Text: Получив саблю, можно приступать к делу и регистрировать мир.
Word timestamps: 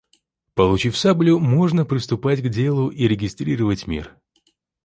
Получив 0.55 0.97
саблю, 0.97 1.37
можно 1.39 1.85
приступать 1.85 2.41
к 2.41 2.49
делу 2.49 2.89
и 2.89 3.07
регистрировать 3.07 3.85
мир. 3.85 4.17